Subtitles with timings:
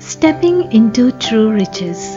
[0.00, 2.14] Stepping into True Riches.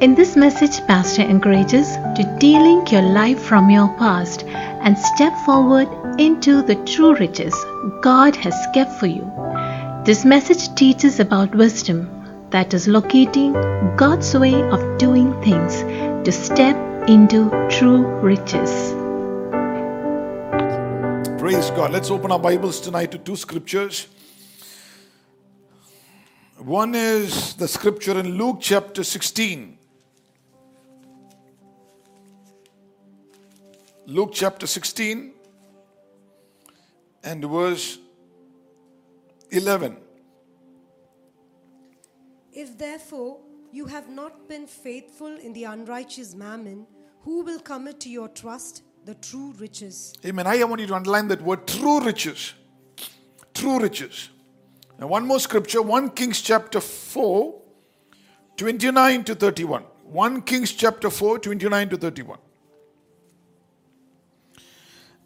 [0.00, 5.88] In this message, Pastor encourages to de-link your life from your past and step forward
[6.20, 7.52] into the true riches
[8.00, 9.28] God has kept for you.
[10.04, 12.08] This message teaches about wisdom,
[12.50, 13.54] that is, locating
[13.96, 15.82] God's way of doing things
[16.24, 16.76] to step
[17.08, 18.92] into true riches.
[21.40, 21.90] Praise God.
[21.90, 24.06] Let's open our Bibles tonight to two scriptures.
[26.58, 29.76] One is the scripture in Luke chapter 16.
[34.06, 35.34] Luke chapter 16
[37.24, 37.98] and verse
[39.50, 39.98] 11.
[42.54, 46.86] If therefore you have not been faithful in the unrighteous mammon,
[47.20, 50.14] who will commit to your trust the true riches?
[50.24, 50.46] Amen.
[50.46, 52.54] I want you to underline that word true riches.
[53.52, 54.30] True riches.
[54.98, 57.60] Now, one more scripture 1 Kings chapter 4,
[58.56, 59.82] 29 to 31.
[60.04, 62.38] 1 Kings chapter 4, 29 to 31.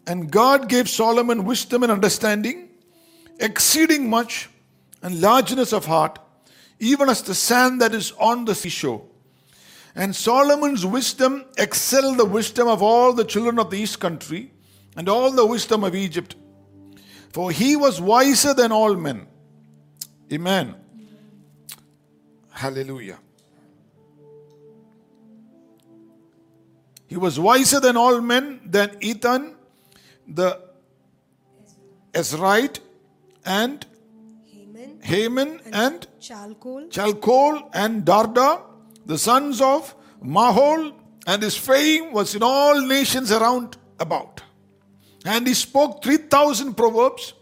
[0.07, 2.69] And God gave Solomon wisdom and understanding,
[3.39, 4.49] exceeding much,
[5.01, 6.19] and largeness of heart,
[6.79, 9.03] even as the sand that is on the seashore.
[9.95, 14.51] And Solomon's wisdom excelled the wisdom of all the children of the east country
[14.95, 16.35] and all the wisdom of Egypt.
[17.31, 19.27] For he was wiser than all men.
[20.31, 20.75] Amen.
[22.49, 23.19] Hallelujah.
[27.07, 29.55] He was wiser than all men, than Ethan,
[30.25, 30.61] the
[32.13, 32.79] Ezrite,
[33.45, 33.85] and
[34.45, 38.61] Haman, Haman, and Chalcol, Chalcol and Darda,
[39.05, 40.93] the sons of Mahol,
[41.27, 44.41] and his fame was in all nations around about.
[45.25, 47.33] And he spoke 3,000 proverbs,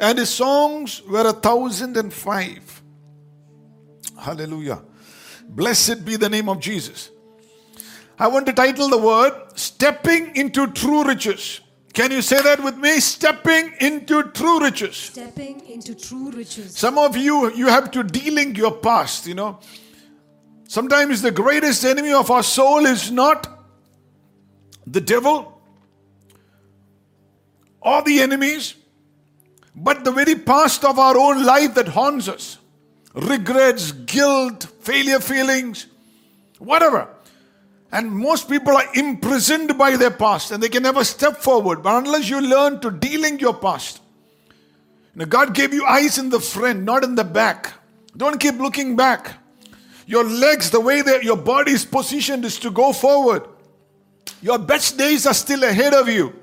[0.00, 2.82] and his songs were a thousand and five.
[4.18, 4.82] Hallelujah.
[5.48, 7.10] Blessed be the name of Jesus.
[8.18, 11.60] I want to title the word Stepping into True Riches.
[11.92, 13.00] Can you say that with me?
[13.00, 14.96] Stepping into true riches.
[14.96, 16.76] stepping into true riches.
[16.76, 19.58] Some of you, you have to de-link your past, you know.
[20.68, 23.48] Sometimes the greatest enemy of our soul is not
[24.86, 25.60] the devil
[27.80, 28.74] or the enemies,
[29.74, 32.58] but the very past of our own life that haunts us.
[33.14, 35.86] Regrets, guilt, failure feelings,
[36.58, 37.08] whatever.
[37.92, 41.82] And most people are imprisoned by their past and they can never step forward.
[41.82, 44.00] But unless you learn to de-link your past,
[45.14, 47.72] now, God gave you eyes in the front, not in the back.
[48.16, 49.36] Don't keep looking back.
[50.06, 53.46] Your legs, the way that your body is positioned, is to go forward.
[54.40, 56.39] Your best days are still ahead of you.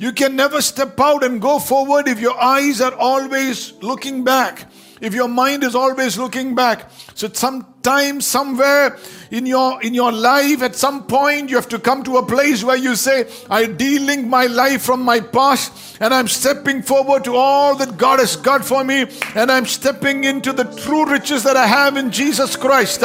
[0.00, 4.66] You can never step out and go forward if your eyes are always looking back.
[4.98, 6.90] If your mind is always looking back.
[7.14, 8.96] So sometime, somewhere
[9.30, 12.64] in your in your life, at some point, you have to come to a place
[12.64, 17.36] where you say, I de-link my life from my past, and I'm stepping forward to
[17.36, 21.58] all that God has got for me, and I'm stepping into the true riches that
[21.58, 23.02] I have in Jesus Christ.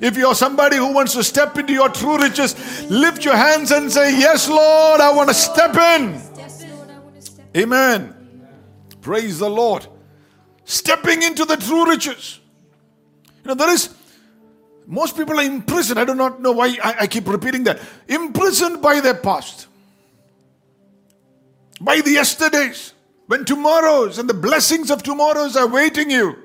[0.00, 2.56] If you're somebody who wants to step into your true riches,
[2.90, 6.37] lift your hands and say, Yes, Lord, I want to step in.
[7.56, 8.14] Amen.
[9.00, 9.86] Praise the Lord.
[10.64, 12.40] Stepping into the true riches.
[13.42, 13.94] You know, there is,
[14.86, 15.98] most people are imprisoned.
[15.98, 17.80] I do not know why I, I keep repeating that.
[18.06, 19.66] Imprisoned by their past,
[21.80, 22.92] by the yesterdays,
[23.26, 26.36] when tomorrows and the blessings of tomorrows are waiting you.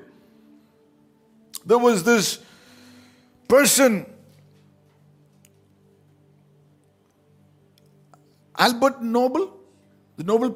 [1.66, 2.38] There was this
[3.48, 4.04] person,
[8.56, 9.56] Albert Nobel,
[10.16, 10.50] the Nobel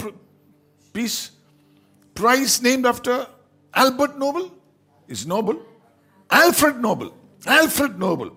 [0.92, 1.30] Peace
[2.14, 3.26] Prize named after
[3.72, 4.50] Albert Nobel
[5.06, 5.62] is Nobel.
[6.30, 7.14] Alfred Nobel.
[7.46, 8.36] Alfred Nobel.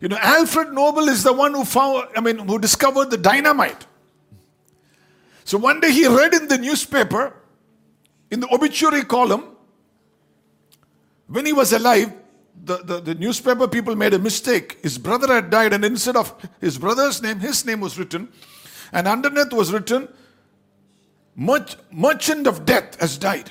[0.00, 3.86] You know, Alfred Nobel is the one who found, I mean, who discovered the dynamite.
[5.44, 7.34] So one day he read in the newspaper,
[8.30, 9.56] in the obituary column,
[11.26, 12.12] when he was alive,
[12.64, 14.78] the, the, the newspaper people made a mistake.
[14.82, 18.28] His brother had died, and instead of his brother's name, his name was written,
[18.92, 20.08] and underneath was written,
[21.36, 23.50] Merch- Merchant of Death has died.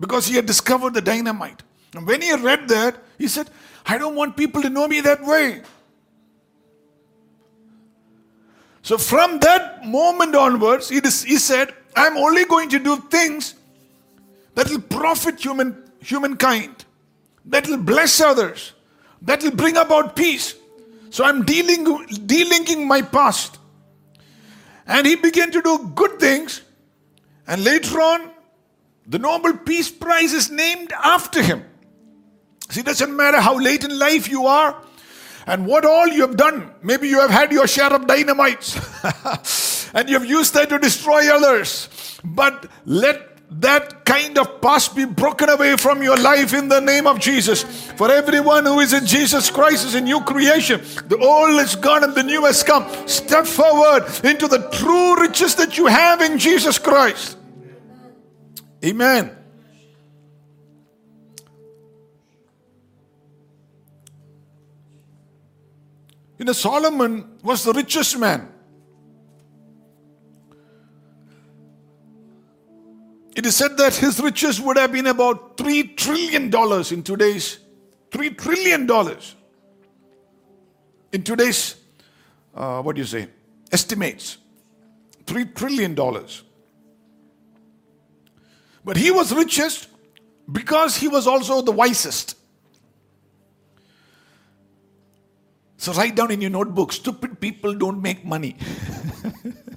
[0.00, 1.62] Because he had discovered the dynamite.
[1.94, 3.50] And when he read that, he said,
[3.86, 5.62] I don't want people to know me that way.
[8.82, 13.54] So from that moment onwards, he, dis- he said, I'm only going to do things
[14.54, 16.84] that will profit human, humankind,
[17.46, 18.72] that will bless others,
[19.22, 20.54] that will bring about peace.
[21.10, 23.58] So I'm dealing, delinking my past.
[24.88, 26.62] And he began to do good things.
[27.46, 28.30] And later on,
[29.06, 31.64] the Nobel Peace Prize is named after him.
[32.70, 34.82] See, it doesn't matter how late in life you are
[35.46, 36.70] and what all you have done.
[36.82, 38.76] Maybe you have had your share of dynamites
[39.94, 41.88] and you have used that to destroy others.
[42.24, 47.06] But let that kind of past be broken away from your life in the name
[47.06, 47.62] of Jesus.
[47.92, 50.80] For everyone who is in Jesus Christ is a new creation.
[51.06, 52.86] The old is gone and the new has come.
[53.08, 57.38] Step forward into the true riches that you have in Jesus Christ.
[58.84, 59.34] Amen.
[66.38, 68.52] You know, Solomon was the richest man.
[73.38, 76.46] It is said that his riches would have been about $3 trillion
[76.92, 77.60] in today's,
[78.10, 78.90] $3 trillion
[81.12, 81.76] in today's,
[82.52, 83.28] uh, what do you say,
[83.70, 84.38] estimates.
[85.26, 85.94] $3 trillion.
[88.84, 89.86] But he was richest
[90.50, 92.36] because he was also the wisest.
[95.76, 98.56] So write down in your notebook stupid people don't make money.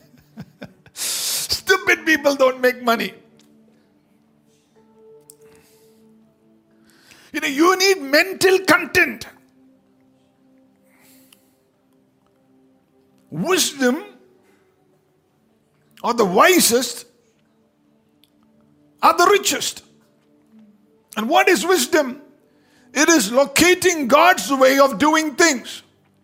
[0.94, 3.14] stupid people don't make money.
[7.32, 9.26] You know, you need mental content.
[13.30, 14.04] Wisdom
[16.04, 17.06] or the wisest
[19.02, 19.84] are the richest.
[21.16, 22.22] And what is wisdom?
[22.94, 25.84] It is locating God's way of doing things.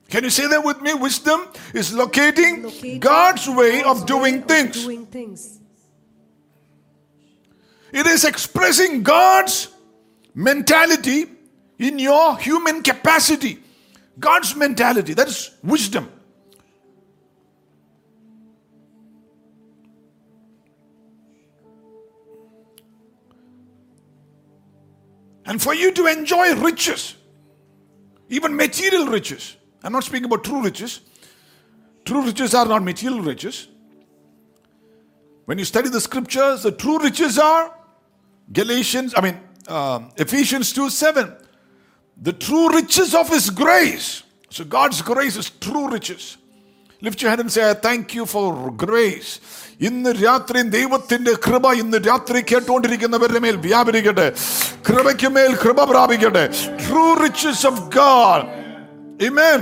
[0.09, 0.93] Can you say that with me?
[0.93, 5.59] Wisdom is locating, Locating God's way God's of doing way of doing things.
[7.91, 9.69] It is expressing God's
[10.37, 11.25] mentality
[11.79, 13.57] in your human capacity.
[14.19, 15.13] God's mentality.
[15.15, 16.11] That is wisdom.
[25.45, 27.15] And for you to enjoy riches,
[28.29, 29.55] even material riches.
[29.81, 30.99] I'm not speaking about true riches.
[32.05, 33.69] True riches are not material riches.
[35.45, 37.73] When you study the scriptures, the true riches are
[38.51, 41.32] Galatians, I mean, um, Ephesians 2 7.
[42.16, 44.22] The true riches of His grace.
[44.50, 46.36] So God's grace is true riches.
[47.00, 49.32] Lift your hand and say, I thank you for grace.
[49.88, 54.26] ഇന്ന് രാത്രി ദൈവത്തിന്റെ കൃപ ഇന്ന് രാത്രി കേട്ടുകൊണ്ടിരിക്കുന്നവരുടെ മേൽ വ്യാപരിക്കട്ടെ
[54.88, 56.44] കൃപയ്ക്ക് മേൽ കൃപ പ്രാപിക്കട്ടെ
[56.84, 58.44] true riches of God
[59.28, 59.60] Amen.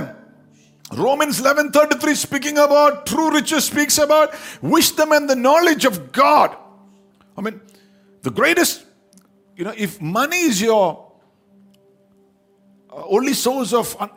[0.91, 6.57] Romans 11:33 speaking about true riches speaks about wisdom and the knowledge of God.
[7.37, 7.61] I mean,
[8.23, 8.83] the greatest,
[9.56, 11.10] you know, if money is your
[12.90, 14.10] uh, only source of un-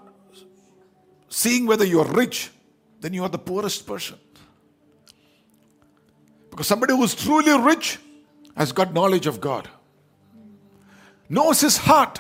[1.30, 2.51] seeing whether you're rich,
[3.00, 4.18] then you are the poorest person.
[6.50, 8.00] Because somebody who is truly rich
[8.57, 9.69] has got knowledge of God,
[11.30, 12.19] knows his heart,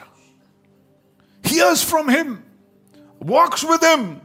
[1.43, 2.43] hears from him,
[3.19, 4.21] walks with him.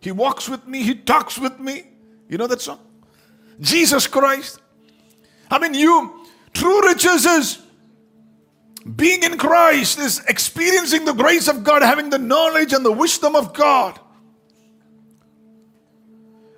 [0.00, 1.84] He walks with me, he talks with me.
[2.28, 2.80] You know that song?
[3.60, 4.60] Jesus Christ.
[5.48, 7.61] I mean, you, true riches is
[8.96, 13.36] being in Christ, is experiencing the grace of God, having the knowledge and the wisdom
[13.36, 13.98] of God.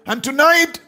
[0.07, 0.81] And tonight,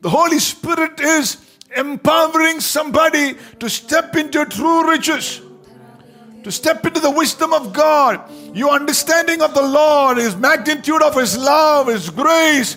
[0.00, 1.38] the Holy Spirit is
[1.76, 5.40] empowering somebody to step into true riches,
[6.42, 8.20] to step into the wisdom of God,
[8.54, 12.76] your understanding of the Lord, His magnitude of His love, His grace.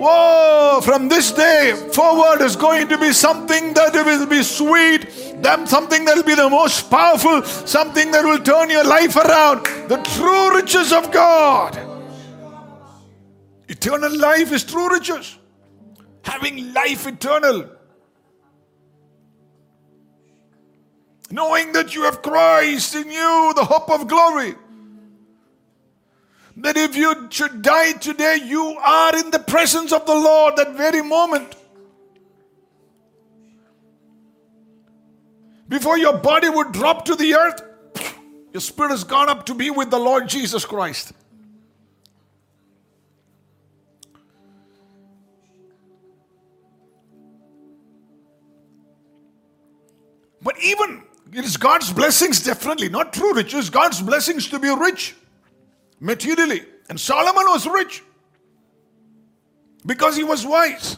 [0.00, 5.06] Whoa, from this day forward is going to be something that will be sweet,
[5.42, 9.66] then something that will be the most powerful, something that will turn your life around.
[9.90, 11.78] The true riches of God.
[13.68, 15.36] Eternal life is true riches.
[16.22, 17.68] Having life eternal.
[21.30, 24.54] Knowing that you have Christ in you, the hope of glory.
[26.60, 30.76] That if you should die today, you are in the presence of the Lord that
[30.76, 31.54] very moment.
[35.68, 37.62] Before your body would drop to the earth,
[38.52, 41.12] your spirit has gone up to be with the Lord Jesus Christ.
[50.42, 55.14] But even it is God's blessings, definitely, not true riches, God's blessings to be rich
[56.01, 56.61] materially.
[56.89, 58.03] And Solomon was rich
[59.85, 60.97] because he was wise.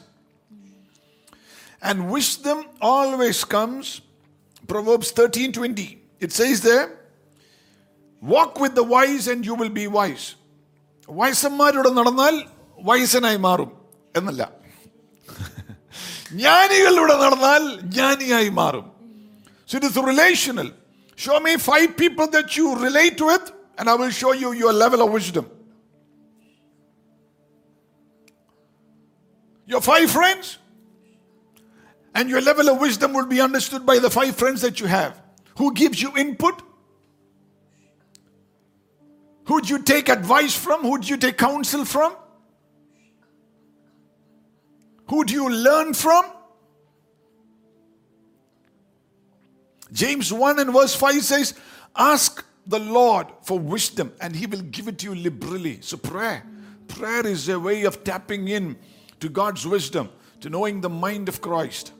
[1.81, 4.01] And wisdom always comes.
[4.67, 6.01] Proverbs 13 20.
[6.19, 6.91] It says there,
[8.21, 10.25] walk with the wise and you will be wise.
[11.19, 12.35] വയസ്സന്മാരോട് നടന്നാൽ
[12.87, 13.69] വയസ്സനായി മാറും
[14.17, 14.41] എന്നല്ല
[16.39, 17.63] ജ്ഞാനികളിലൂടെ നടന്നാൽ
[17.95, 18.85] ജ്ഞാനിയായി മാറും
[19.69, 20.67] So it is relational.
[21.23, 23.45] Show me five people that you relate with,
[23.78, 25.50] and I will show you your level of wisdom.
[29.66, 30.58] Your five friends,
[32.14, 35.20] and your level of wisdom will be understood by the five friends that you have.
[35.56, 36.62] Who gives you input?
[39.44, 40.82] Who'd you take advice from?
[40.82, 42.14] Who'd you take counsel from?
[45.08, 46.24] Who do you learn from?
[49.92, 51.54] James 1 and verse 5 says,
[51.94, 55.78] Ask the Lord for wisdom and he will give it to you liberally.
[55.80, 56.44] So, prayer.
[56.88, 58.76] Prayer is a way of tapping in
[59.20, 61.92] to God's wisdom, to knowing the mind of Christ.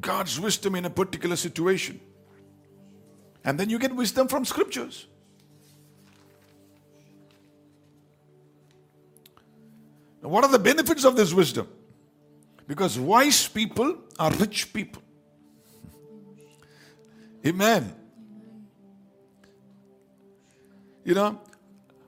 [0.00, 2.00] God's wisdom in a particular situation.
[3.44, 5.06] And then you get wisdom from scriptures.
[10.22, 11.68] Now, what are the benefits of this wisdom?
[12.66, 15.02] Because wise people are rich people.
[17.46, 17.94] Amen.
[21.04, 21.40] You know,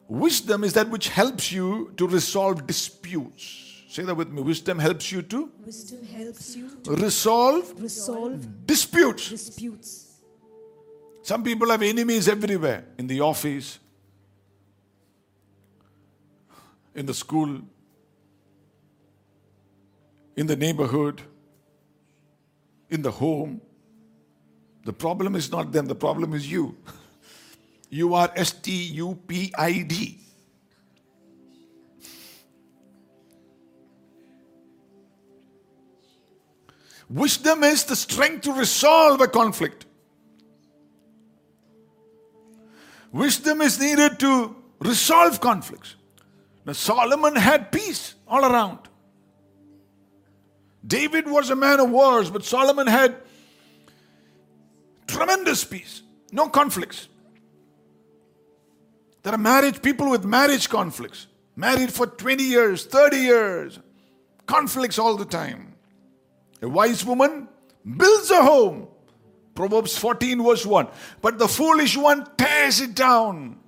[0.09, 3.83] wisdom is that which helps you to resolve disputes.
[3.89, 4.43] Say that with me.
[4.43, 9.31] Wisdom helps you to Wisdom helps you to resolve resolve disputes.
[9.31, 10.03] disputes.
[11.23, 13.79] Some people have enemies everywhere in the office,
[16.95, 17.63] in the school,
[20.37, 21.21] in the neighborhood,
[22.91, 23.61] in the home.
[24.85, 26.77] The problem is not them, the problem is you.
[27.97, 28.71] You are S T
[29.05, 30.19] U P I D.
[37.09, 39.87] Wisdom is the strength to resolve a conflict.
[43.13, 45.97] Wisdom is needed to resolve conflicts.
[46.67, 48.81] Now, Solomon had peace all around.
[50.87, 53.17] David was a man of wars, but Solomon had
[55.07, 57.09] tremendous peace, no conflicts.
[59.27, 63.81] There are marriage people with marriage conflicts, married for 20 years, 30 years,
[64.47, 65.75] conflicts all the time.
[66.63, 67.49] A wise woman
[67.85, 68.87] builds a home.
[69.53, 70.87] Proverbs 14, verse 1.
[71.21, 73.59] But the foolish one tears it down.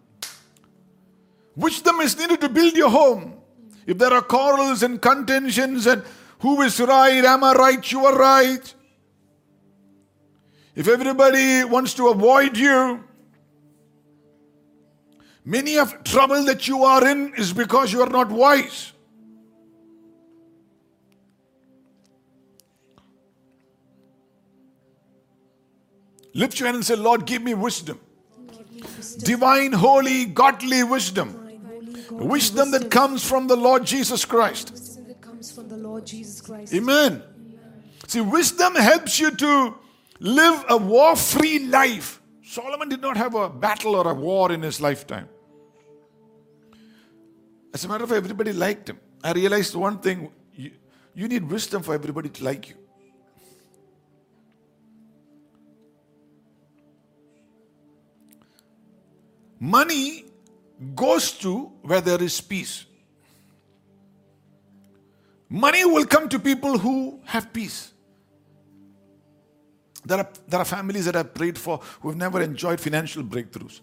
[1.56, 3.34] Wisdom is needed to build your home.
[3.84, 6.04] If there are quarrels and contentions and
[6.38, 8.74] who is right, am I right, you are right.
[10.76, 13.07] If everybody wants to avoid you,
[15.54, 18.92] many of trouble that you are in is because you are not wise.
[26.34, 27.98] Lift your hand and say, Lord, give me wisdom.
[29.18, 31.34] Divine, holy, godly wisdom.
[31.34, 34.70] Holy God, Wisdom that comes from the Lord Jesus Christ.
[34.70, 36.74] wisdom that comes from the Lord Jesus Christ.
[36.74, 37.22] Amen.
[38.06, 39.74] See, wisdom helps you to
[40.20, 42.20] live a war free life.
[42.42, 45.28] Solomon did not have a battle or a war in his lifetime.
[47.78, 48.98] As a matter of fact, everybody liked him.
[49.22, 50.72] I realized one thing you,
[51.14, 52.74] you need wisdom for everybody to like you.
[59.60, 60.24] Money
[60.96, 62.84] goes to where there is peace.
[65.48, 67.92] Money will come to people who have peace.
[70.04, 73.82] There are, there are families that I've prayed for who have never enjoyed financial breakthroughs.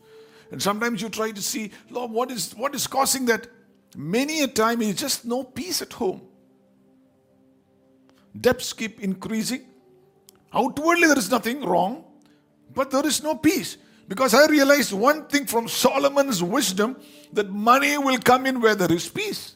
[0.51, 3.47] And sometimes you try to see, Lord, what is, what is causing that?
[3.95, 6.21] Many a time is just no peace at home.
[8.39, 9.61] Debts keep increasing.
[10.53, 12.03] Outwardly, there is nothing wrong,
[12.73, 13.77] but there is no peace.
[14.07, 16.97] Because I realized one thing from Solomon's wisdom
[17.33, 19.55] that money will come in where there is peace.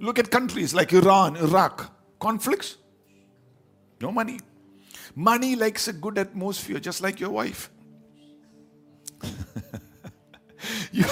[0.00, 2.78] Look at countries like Iran, Iraq, conflicts,
[4.00, 4.40] no money.
[5.14, 7.70] Money likes a good atmosphere, just like your wife.
[10.92, 11.06] you're,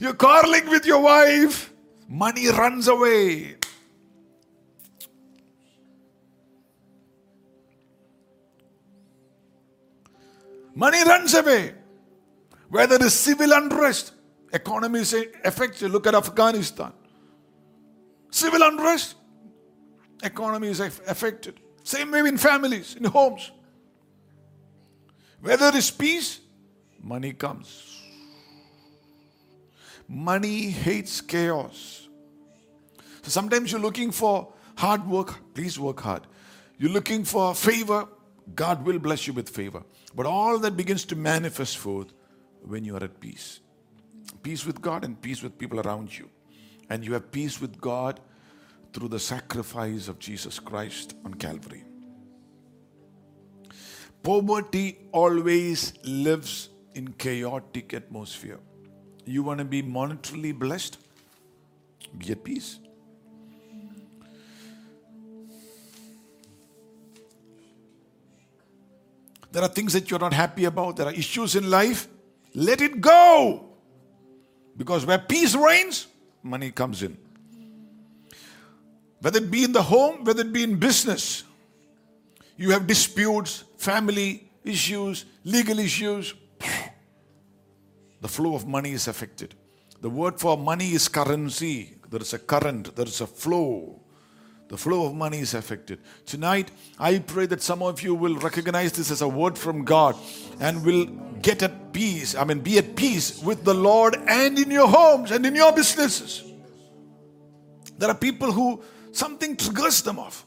[0.00, 1.72] you're quarreling with your wife,
[2.08, 3.56] money runs away.
[10.74, 11.74] Money runs away.
[12.68, 14.12] Where there is civil unrest,
[14.52, 15.90] economy is affected.
[15.90, 16.92] Look at Afghanistan.
[18.30, 19.16] Civil unrest,
[20.22, 21.58] economy is affected.
[21.82, 23.50] Same way in families, in homes.
[25.40, 26.40] Where there is peace,
[27.02, 27.99] money comes.
[30.12, 32.08] Money hates chaos.
[33.22, 36.26] So sometimes you're looking for hard work, please work hard.
[36.78, 38.08] You're looking for favor,
[38.56, 39.84] God will bless you with favor.
[40.12, 42.12] But all that begins to manifest forth
[42.62, 43.60] when you are at peace.
[44.42, 46.28] Peace with God and peace with people around you.
[46.88, 48.18] And you have peace with God
[48.92, 51.84] through the sacrifice of Jesus Christ on Calvary.
[54.24, 58.58] Poverty always lives in chaotic atmosphere.
[59.24, 60.98] You want to be monetarily blessed?
[62.18, 62.78] Be at peace.
[69.52, 70.96] There are things that you're not happy about.
[70.96, 72.06] There are issues in life.
[72.54, 73.66] Let it go.
[74.76, 76.06] Because where peace reigns,
[76.42, 77.16] money comes in.
[79.20, 81.44] Whether it be in the home, whether it be in business,
[82.56, 86.34] you have disputes, family issues, legal issues.
[88.20, 89.54] The flow of money is affected.
[90.00, 91.96] The word for money is currency.
[92.08, 94.00] There is a current, there is a flow.
[94.68, 95.98] The flow of money is affected.
[96.26, 100.16] Tonight, I pray that some of you will recognize this as a word from God
[100.60, 101.06] and will
[101.42, 102.36] get at peace.
[102.36, 105.72] I mean, be at peace with the Lord and in your homes and in your
[105.72, 106.44] businesses.
[107.98, 110.46] There are people who something triggers them off.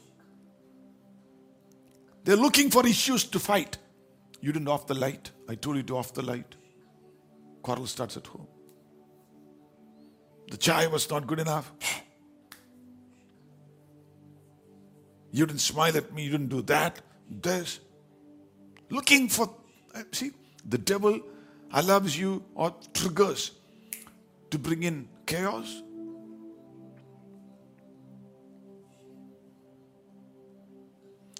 [2.24, 3.76] They're looking for issues to fight.
[4.40, 5.30] You didn't off the light.
[5.48, 6.54] I told you to off the light.
[7.64, 8.46] Quarrel starts at home.
[10.50, 11.72] The chai was not good enough.
[15.32, 16.24] You didn't smile at me.
[16.24, 17.00] You didn't do that.
[17.30, 17.80] This.
[18.90, 19.48] Looking for,
[19.94, 20.32] uh, see,
[20.68, 21.18] the devil
[21.72, 23.52] allows you or triggers
[24.50, 25.82] to bring in chaos.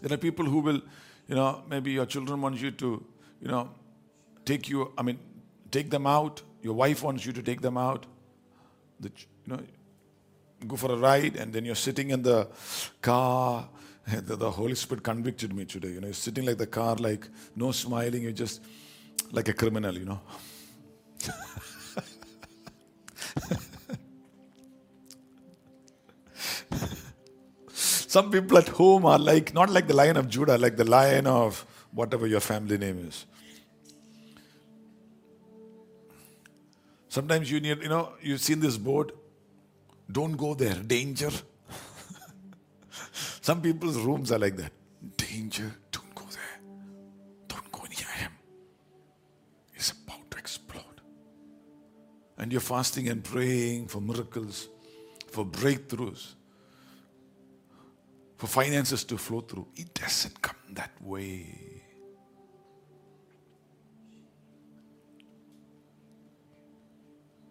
[0.01, 0.81] There are people who will,
[1.29, 3.05] you know, maybe your children want you to,
[3.43, 3.69] you know,
[4.47, 5.19] take you, I mean,
[5.75, 6.43] take them out.
[6.63, 8.07] Your wife wants you to take them out.
[9.01, 9.11] The,
[9.45, 9.61] you know,
[10.69, 12.49] go for a ride, and then you're sitting in the
[13.03, 13.69] car.
[14.07, 15.93] The, the Holy Spirit convicted me today.
[15.93, 17.27] You know, you're sitting like the car, like
[17.57, 18.23] no smiling.
[18.25, 18.61] You're just
[19.33, 19.95] like a criminal.
[19.97, 20.21] You know.
[28.15, 31.27] Some people at home are like, not like the lion of Judah, like the lion
[31.27, 33.25] of whatever your family name is.
[37.15, 39.13] Sometimes you need, you know, you've seen this board.
[40.11, 41.31] Don't go there, danger.
[43.41, 44.73] Some people's rooms are like that.
[45.17, 46.59] Danger, don't go there.
[47.47, 48.33] Don't go near him.
[49.73, 51.01] He's about to explode.
[52.37, 54.69] And you're fasting and praying for miracles,
[55.29, 56.35] for breakthroughs
[58.37, 59.69] for finances to flow through.
[59.77, 61.85] It doesn't come that way.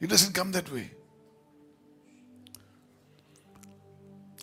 [0.04, 0.92] It doesn't come that way.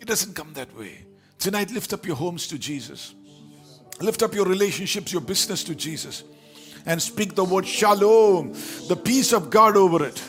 [0.00, 1.04] It doesn't come that way.
[1.38, 3.14] Tonight, lift up your homes to Jesus.
[4.00, 6.24] Lift up your relationships, your business to Jesus.
[6.86, 8.54] And speak the word shalom,
[8.88, 10.22] the peace of God over it,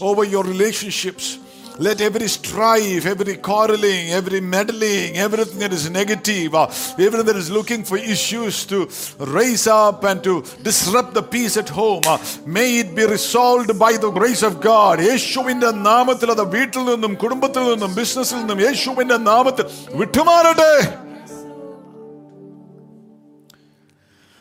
[0.00, 1.40] over your relationships,
[1.79, 6.67] let every strife, every quarreling, every meddling, everything that is negative, uh,
[6.99, 8.87] everything that is looking for issues to
[9.17, 13.93] raise up and to disrupt the peace at home, uh, may it be resolved by
[13.93, 14.99] the grace of God.
[15.09, 19.65] യേശുവിന്റെ നാമത്തിൽ അത് വീട്ടിൽ നിന്നും കുടുംബത്തിൽ നിന്നും ബിസിനസ്സിൽ നിന്നും യേശുവിന്റെ നാമത്തിൽ
[20.01, 20.73] വിട്ടുമാറട്ടെ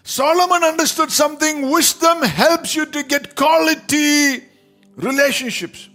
[0.04, 1.70] Solomon understood something.
[1.70, 4.42] Wisdom helps you to get quality
[5.08, 5.88] relationships.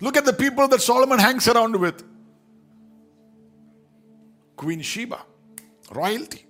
[0.00, 2.02] Look at the people that Solomon hangs around with
[4.56, 5.20] Queen Sheba,
[5.92, 6.44] royalty.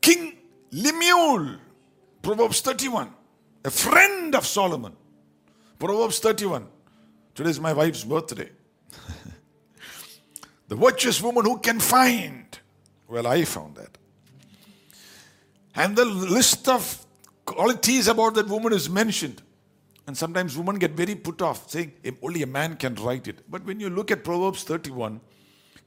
[0.00, 0.36] King
[0.72, 1.56] Lemuel,
[2.22, 3.12] Proverbs 31,
[3.64, 4.96] a friend of Solomon.
[5.78, 6.66] Proverbs 31.
[7.34, 8.50] Today is my wife's birthday.
[10.68, 12.58] the virtuous woman who can find.
[13.08, 13.98] Well, I found that.
[15.74, 17.01] And the list of
[17.52, 19.42] qualities about that woman is mentioned.
[20.06, 23.48] And sometimes women get very put off, saying only a man can write it.
[23.48, 25.20] But when you look at Proverbs 31,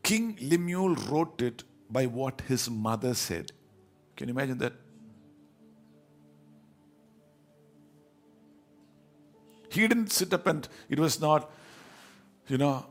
[0.04, 3.52] King Lemuel wrote it by what his mother said.
[4.16, 4.74] Can you imagine that?
[9.70, 11.52] He didn't sit up and it was not,
[12.48, 12.86] you know,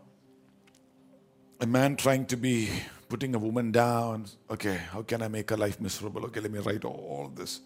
[1.61, 2.69] a man trying to be
[3.09, 4.27] putting a woman down.
[4.51, 6.27] Okay, how can I make her life miserable?
[6.27, 7.61] Okay, let me write all this.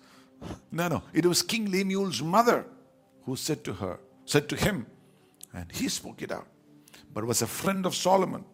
[0.70, 1.02] No, no.
[1.12, 2.66] It was King Lemuel's mother
[3.24, 4.86] who said to her, said to him,
[5.52, 6.46] and he spoke it out.
[7.12, 8.44] But was a friend of Solomon.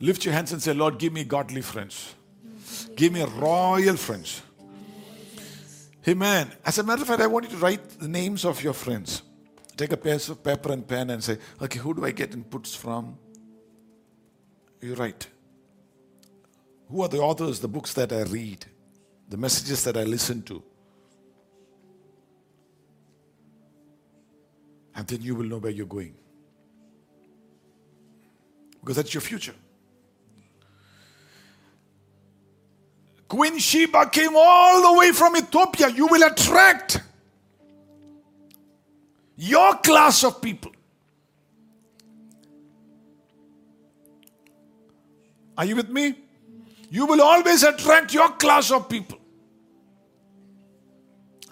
[0.00, 2.14] Lift your hands and say, Lord, give me godly friends.
[2.94, 4.42] Give me royal friends.
[6.06, 6.52] Amen.
[6.64, 9.22] As a matter of fact, I want you to write the names of your friends.
[9.76, 12.76] Take a piece of paper and pen and say, okay, who do I get inputs
[12.76, 13.18] from?
[14.80, 15.26] You write.
[16.94, 18.64] Who are the authors, the books that I read,
[19.28, 20.62] the messages that I listen to?
[24.94, 26.14] And then you will know where you're going.
[28.78, 29.56] Because that's your future.
[33.26, 35.88] Queen Sheba came all the way from Ethiopia.
[35.88, 37.02] You will attract
[39.36, 40.70] your class of people.
[45.58, 46.23] Are you with me?
[46.90, 49.18] You will always attract your class of people.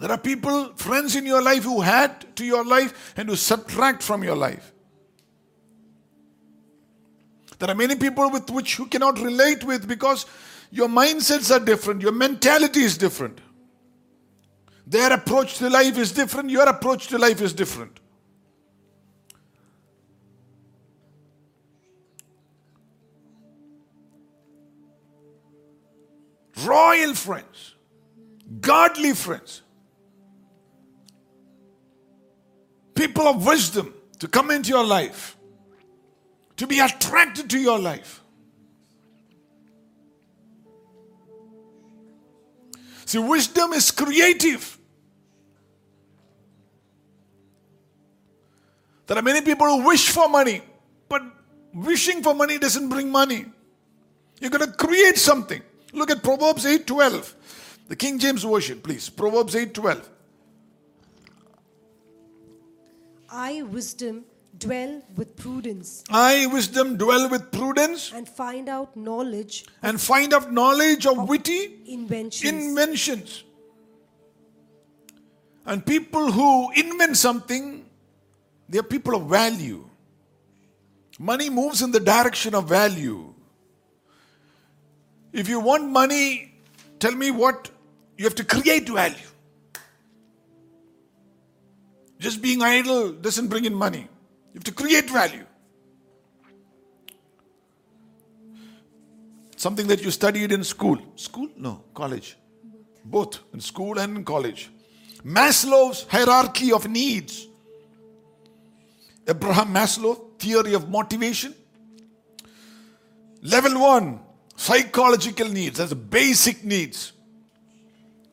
[0.01, 4.03] There are people, friends in your life who add to your life and who subtract
[4.03, 4.73] from your life.
[7.59, 10.27] There are many people with which you cannot relate with because
[10.73, 13.41] your mindsets are different, your mentality is different.
[14.87, 18.01] Their approach to life is different, your approach to life is different.
[26.65, 27.75] Royal friends,
[28.61, 29.63] godly friends,
[32.95, 35.37] people of wisdom to come into your life,
[36.57, 38.23] to be attracted to your life.
[43.07, 44.79] See, wisdom is creative.
[49.07, 50.63] There are many people who wish for money,
[51.09, 51.23] but
[51.75, 53.47] wishing for money doesn't bring money.
[54.41, 55.63] You're going to create something.
[55.93, 57.35] Look at Proverbs 8:12.
[57.89, 59.09] The King James version, please.
[59.09, 60.09] Proverbs 8:12.
[63.31, 64.25] I, wisdom,
[64.59, 70.53] dwell with prudence I, wisdom, dwell with prudence and find out knowledge, and find out
[70.53, 72.53] knowledge of witty inventions.
[72.53, 73.45] inventions.
[75.65, 77.87] And people who invent something,
[78.69, 79.89] they are people of value.
[81.19, 83.32] Money moves in the direction of value.
[85.33, 86.55] If you want money,
[86.99, 87.71] tell me what
[88.17, 89.17] you have to create value.
[92.19, 94.09] Just being idle doesn't bring in money.
[94.53, 95.45] You have to create value.
[99.57, 100.99] Something that you studied in school.
[101.17, 101.49] School?
[101.57, 102.37] No, college.
[103.05, 104.71] Both in school and in college.
[105.25, 107.47] Maslow's hierarchy of needs.
[109.27, 111.55] Abraham Maslow, theory of motivation.
[113.41, 114.21] Level one,
[114.63, 115.79] psychological needs.
[115.79, 117.13] The basic needs.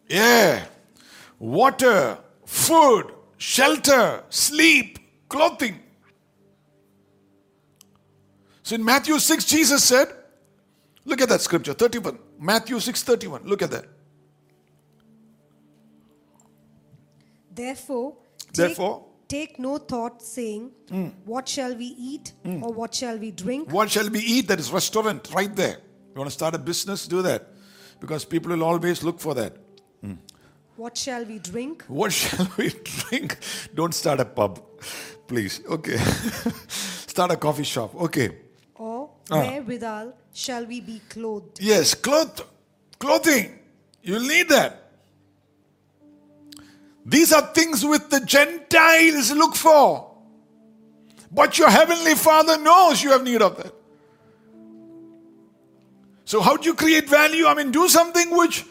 [0.07, 0.65] Yeah.
[1.39, 5.79] Water, food, shelter, sleep, clothing.
[8.61, 10.07] So in Matthew 6, Jesus said,
[11.05, 12.19] look at that scripture, 31.
[12.39, 13.41] Matthew 6, 31.
[13.45, 13.85] Look at that.
[17.51, 21.07] Therefore, take, Therefore- take no thought, saying, hmm.
[21.25, 22.63] What shall we eat, hmm.
[22.63, 24.47] or what shall we drink, What shall we eat?
[24.47, 25.77] That is restaurant right there.
[26.19, 27.08] You want to start a business?
[27.08, 27.47] Do that.
[28.01, 29.53] Because people will always look for that.
[30.01, 30.15] Hmm.
[30.75, 33.38] what shall we drink, What shall we drink?
[33.73, 34.60] Don't start a pub,
[35.27, 35.62] please.
[35.65, 35.95] Okay.
[36.67, 37.95] start a coffee shop.
[37.95, 38.32] Okay.
[38.75, 39.39] or ah.
[39.39, 41.58] wherewithal shall we be clothed?
[41.62, 42.45] Yes, cloth,
[42.99, 43.58] clothing.
[44.03, 44.91] You'll need that.
[47.05, 50.17] These are things which the Gentiles look for.
[51.32, 53.78] But your heavenly Father knows you have need of that.
[56.29, 57.47] So, how do you create value?
[57.47, 58.63] I mean, do something which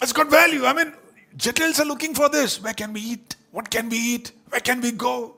[0.00, 0.64] has got value.
[0.64, 0.94] I mean,
[1.36, 2.58] Gentiles are looking for this.
[2.62, 3.36] Where can we eat?
[3.50, 4.32] What can we eat?
[4.48, 5.36] Where can we go?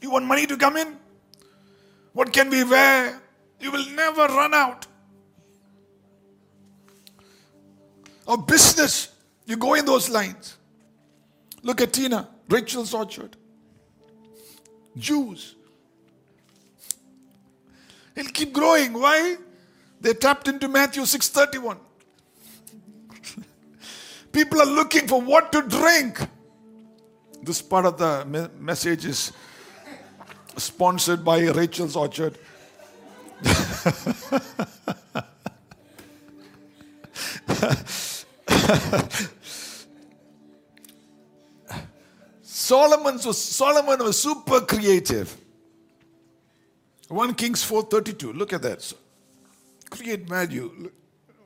[0.00, 0.96] You want money to come in?
[2.12, 3.20] What can we wear?
[3.58, 4.86] You will never run out.
[8.26, 9.08] Or business,
[9.44, 10.56] you go in those lines.
[11.64, 13.36] Look at Tina, Rachel's Orchard.
[14.96, 15.56] Jews.
[18.14, 18.92] It'll keep growing.
[18.92, 19.36] Why?
[20.00, 21.78] They tapped into Matthew 6:31.
[24.32, 26.18] People are looking for what to drink.
[27.42, 29.32] This part of the me- message is
[30.56, 32.38] sponsored by Rachel's Orchard.
[42.64, 45.36] Solomon's was Solomon was super creative.
[47.08, 48.32] 1 Kings 4:32.
[48.32, 48.80] Look at that.
[48.80, 48.96] So,
[49.90, 50.90] create value.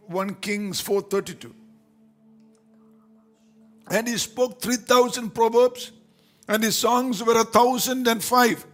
[0.07, 1.53] 1 Kings 4:32.
[3.91, 5.91] And he spoke 3,000 proverbs,
[6.47, 8.65] and his songs were a thousand and five.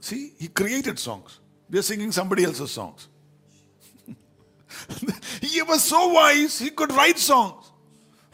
[0.00, 1.38] See, he created songs.
[1.68, 3.06] We are singing somebody else's songs.
[5.40, 7.70] he was so wise, he could write songs,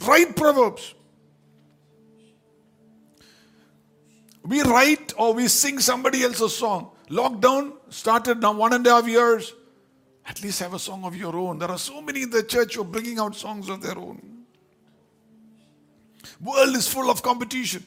[0.00, 0.95] write proverbs.
[4.46, 6.90] We write or we sing somebody else's song.
[7.10, 9.52] Lockdown started now one and a half years.
[10.24, 11.58] At least have a song of your own.
[11.58, 14.44] There are so many in the church who are bringing out songs of their own.
[16.40, 17.84] World is full of competition.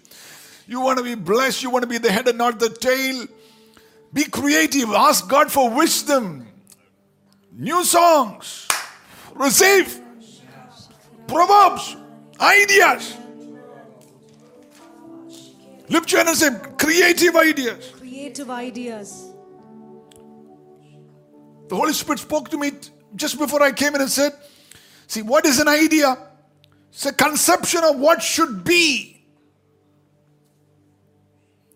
[0.68, 3.26] You want to be blessed, you want to be the head and not the tail.
[4.14, 4.90] Be creative.
[4.90, 6.48] Ask God for wisdom.
[7.52, 8.68] New songs.
[9.36, 10.02] Receive.
[11.28, 11.96] Proverbs.
[12.40, 13.16] Ideas.
[15.90, 17.92] Lift your hand and say, creative ideas.
[17.98, 19.34] Creative ideas.
[21.68, 22.72] The Holy Spirit spoke to me
[23.16, 24.34] just before I came in and said,
[25.08, 26.18] See, what is an idea?
[26.92, 29.24] It's a conception of what should be,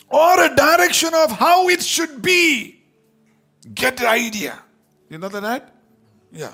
[0.09, 2.83] or a direction of how it should be.
[3.73, 4.59] Get the idea.
[5.09, 5.73] You know that?
[6.31, 6.53] Yeah.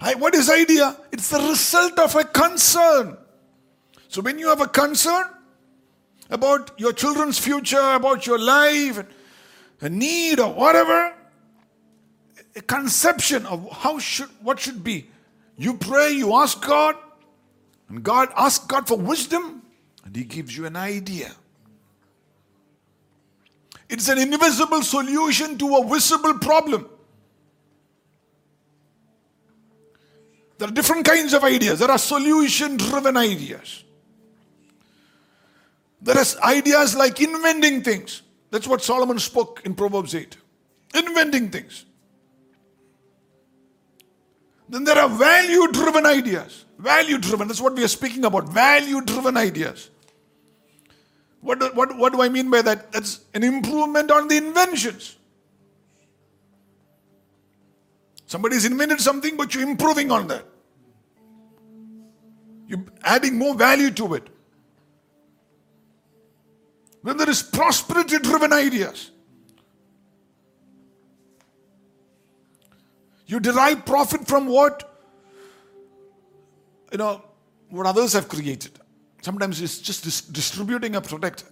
[0.00, 0.96] I, what is idea?
[1.12, 3.16] It's the result of a concern.
[4.08, 5.24] So when you have a concern
[6.30, 9.04] about your children's future, about your life,
[9.80, 11.14] a need or whatever,
[12.56, 15.06] a conception of how should what should be.
[15.56, 16.96] You pray, you ask God,
[17.88, 19.62] and God ask God for wisdom,
[20.04, 21.32] and He gives you an idea.
[23.88, 26.88] It's an invisible solution to a visible problem.
[30.58, 31.78] There are different kinds of ideas.
[31.80, 33.83] There are solution driven ideas.
[36.04, 38.20] There are ideas like inventing things.
[38.50, 40.36] That's what Solomon spoke in Proverbs 8.
[40.94, 41.86] Inventing things.
[44.68, 46.66] Then there are value driven ideas.
[46.78, 48.50] Value driven, that's what we are speaking about.
[48.50, 49.90] Value driven ideas.
[51.40, 52.92] What do, what, what do I mean by that?
[52.92, 55.16] That's an improvement on the inventions.
[58.26, 60.44] Somebody's invented something, but you're improving on that.
[62.68, 64.28] You're adding more value to it.
[67.04, 69.10] Then there is prosperity driven ideas.
[73.26, 74.90] You derive profit from what?
[76.90, 77.22] You know,
[77.68, 78.78] what others have created.
[79.20, 81.44] Sometimes it's just dis- distributing a product.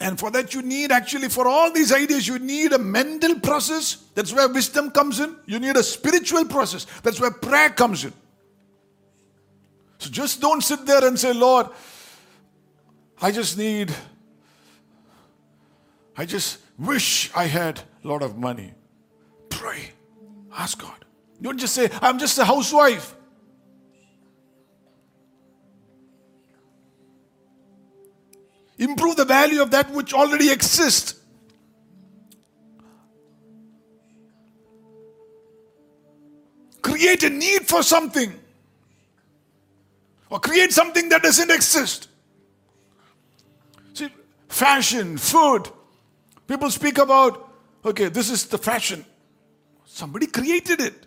[0.00, 3.96] And for that, you need actually, for all these ideas, you need a mental process.
[4.14, 5.36] That's where wisdom comes in.
[5.46, 6.86] You need a spiritual process.
[7.02, 8.12] That's where prayer comes in.
[9.98, 11.68] So just don't sit there and say, Lord,
[13.22, 13.94] I just need,
[16.16, 18.74] I just wish I had a lot of money.
[19.48, 19.90] Pray.
[20.52, 21.04] Ask God.
[21.40, 23.14] Don't just say, I'm just a housewife.
[28.76, 31.14] Improve the value of that which already exists.
[36.82, 38.34] Create a need for something.
[40.28, 42.08] Or create something that doesn't exist
[44.51, 45.69] See, fashion, food.
[46.47, 47.49] People speak about,
[47.85, 49.05] okay, this is the fashion.
[49.85, 51.05] Somebody created it.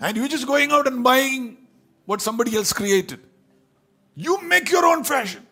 [0.00, 1.58] And you're just going out and buying
[2.06, 3.20] what somebody else created.
[4.16, 5.46] You make your own fashion.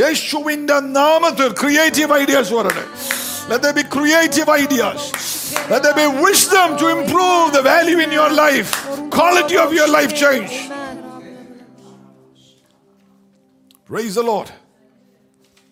[0.00, 2.86] യേശുവിന്റെ നാമത്തിൽ creative ideas വരട്ടെ
[3.50, 5.00] Let there be creative ideas.
[5.68, 8.70] Let there be wisdom to improve the value in your life.
[9.10, 10.70] Quality of your life change.
[13.87, 14.51] Praise the Lord.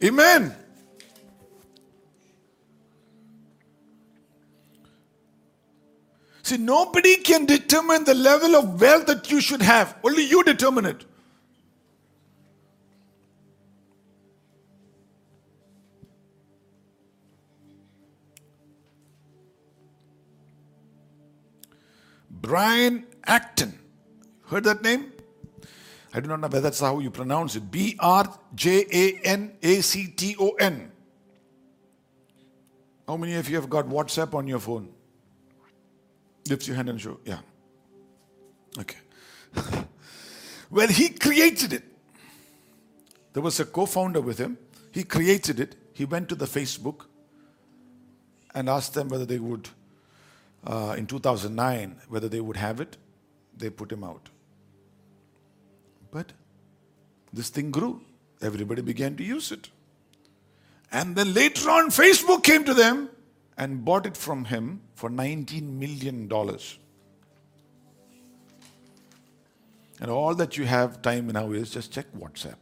[0.02, 0.56] Amen.
[6.44, 9.98] See, nobody can determine the level of wealth that you should have.
[10.02, 11.04] Only you determine it.
[22.30, 23.78] Brian Acton.
[24.48, 25.12] Heard that name?
[26.16, 27.70] I do not know whether that's how you pronounce it.
[27.70, 30.90] B R J A N A C T O N.
[33.06, 34.94] How many of you have got WhatsApp on your phone?
[36.50, 37.20] Lift your hand and show.
[37.26, 37.40] Yeah.
[38.80, 38.98] Okay.
[40.72, 41.84] well, he created it.
[43.34, 44.58] There was a co founder with him.
[44.94, 45.76] He created it.
[45.92, 47.08] He went to the Facebook
[48.54, 49.68] and asked them whether they would,
[50.66, 52.96] uh, in 2009, whether they would have it.
[53.58, 54.30] They put him out.
[56.16, 56.32] But
[57.34, 58.02] this thing grew.
[58.42, 59.70] Everybody began to use it.
[60.90, 63.10] And then later on, Facebook came to them
[63.58, 66.32] and bought it from him for $19 million.
[70.00, 72.60] And all that you have time now is just check WhatsApp.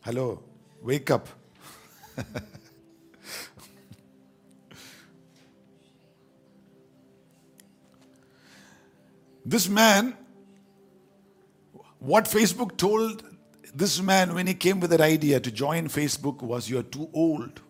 [0.00, 0.42] Hello,
[0.80, 1.28] wake up.
[9.44, 10.16] this man,
[12.06, 13.22] what Facebook told
[13.76, 17.60] This man, when he came with that idea to join Facebook, was you're too old.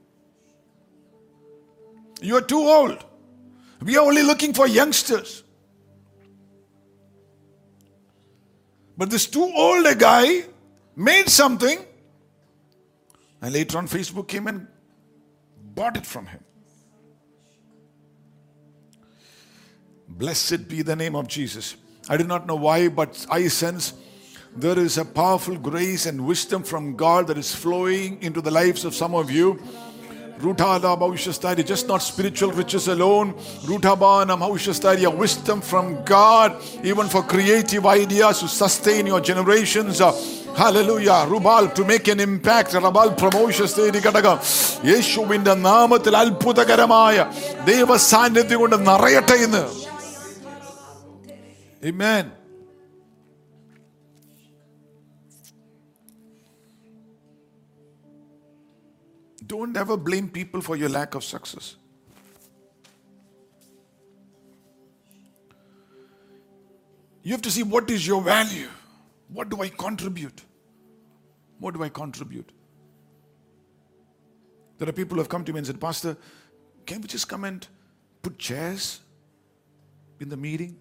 [2.21, 3.05] You're too old.
[3.83, 5.43] We are only looking for youngsters.
[8.97, 10.45] But this too old a guy
[10.95, 11.85] made something,
[13.43, 14.69] and later on, Facebook came and
[15.75, 16.45] bought it from him.
[20.09, 21.75] Blessed be the name of Jesus.
[22.09, 23.93] I do not know why, but I sense
[24.56, 28.84] there is a powerful grace and wisdom from God that is flowing into the lives
[28.86, 29.60] of some of you.
[30.40, 33.34] Rutada Bhavishastari, just not spiritual riches alone.
[33.70, 40.02] Rutabana Bhavishastari, wisdom from God, even for creative ideas to sustain your generations.
[40.02, 40.12] Uh,
[40.58, 41.26] Hallelujah.
[41.30, 42.74] Rubal to make an impact.
[42.74, 44.38] Rabal പ്രമോഷസ്തേരി ഘടകം
[44.90, 47.16] യേശുവിന്റെ നാമത്തിൽ അത്ഭുതകരമായ
[47.70, 49.64] ദൈവ സാന്നിധ്യം കൊണ്ട് നിറയട്ടെ ഇന്ന്
[51.92, 52.26] Amen.
[59.47, 61.77] Don't ever blame people for your lack of success.
[67.23, 68.69] You have to see what is your value.
[69.29, 70.43] What do I contribute?
[71.59, 72.51] What do I contribute?
[74.79, 76.17] There are people who have come to me and said, Pastor,
[76.85, 77.67] can we just come and
[78.23, 79.01] put chairs
[80.21, 80.77] in the meeting,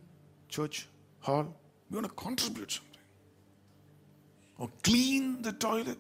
[0.49, 0.87] church,
[1.19, 1.55] hall?
[1.89, 3.01] We want to contribute something.
[4.57, 5.97] Or clean the toilet.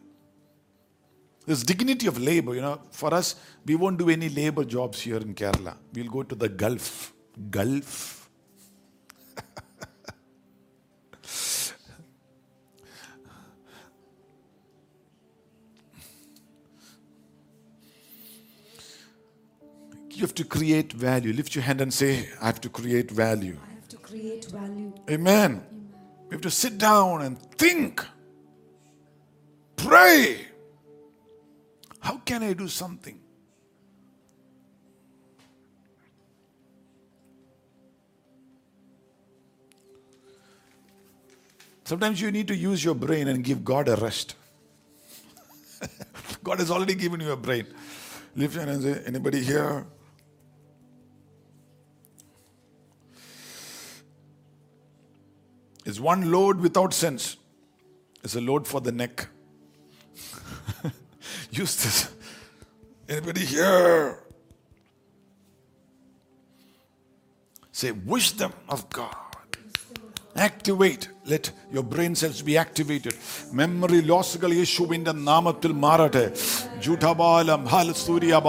[1.45, 2.81] There's dignity of labor, you know.
[2.91, 5.75] For us, we won't do any labor jobs here in Kerala.
[5.93, 7.13] We'll go to the Gulf.
[7.51, 8.15] Gulf.
[20.15, 21.33] you have to create value.
[21.33, 23.57] Lift your hand and say, I have to create value.
[23.61, 24.93] I have to create value.
[25.09, 25.63] Amen.
[26.27, 28.03] We have to sit down and think,
[29.75, 30.47] pray.
[32.05, 33.19] How can I do something?
[41.83, 44.35] Sometimes you need to use your brain and give God a rest.
[46.43, 47.65] God has already given you a brain.
[48.35, 49.87] Lift your hand and say, anybody here?
[55.85, 57.37] Is one load without sense.
[58.23, 59.27] It's a load for the neck.
[61.54, 62.08] Use this.
[63.08, 64.18] Anybody here?
[67.72, 69.16] Say, wisdom of God.
[70.36, 71.08] Activate.
[71.26, 73.14] Let your brain cells be activated.
[73.58, 76.22] Memory ലോസുകൾ യേശുവിന്റെ നാമത്തിൽ മാറട്ടെ
[76.84, 78.48] ജൂഠബാലം ഹാലസ്തൂരിയബ